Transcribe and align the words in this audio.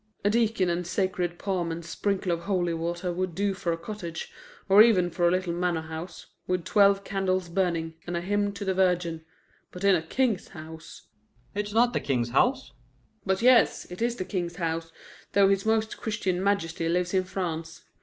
"A 0.25 0.31
deacon 0.31 0.67
and 0.67 0.87
sacred 0.87 1.37
palm 1.37 1.71
and 1.71 1.85
sprinkle 1.85 2.31
of 2.31 2.45
holy 2.45 2.73
water 2.73 3.13
would 3.13 3.35
do 3.35 3.53
for 3.53 3.71
a 3.71 3.77
cottage, 3.77 4.31
or 4.67 4.81
even 4.81 5.11
for 5.11 5.27
a 5.27 5.31
little 5.31 5.53
manor 5.53 5.83
house, 5.83 6.25
with 6.47 6.65
twelve 6.65 7.03
candles 7.03 7.49
burning, 7.49 7.93
and 8.07 8.17
a 8.17 8.21
hymn 8.21 8.51
to 8.53 8.65
the 8.65 8.73
Virgin. 8.73 9.23
But 9.69 9.83
in 9.83 9.93
a 9.93 10.01
king's 10.01 10.47
house" 10.47 11.03
"It's 11.53 11.71
not 11.71 11.93
the 11.93 11.99
King's 11.99 12.29
house." 12.31 12.71
"But 13.27 13.43
yes, 13.43 13.85
it 13.91 14.01
is 14.01 14.15
the 14.15 14.25
King's 14.25 14.55
house, 14.55 14.91
though 15.33 15.49
his 15.49 15.67
Most 15.67 15.97
Christian 15.97 16.43
Majesty 16.43 16.89
lives 16.89 17.13
in 17.13 17.25
France. 17.25 17.83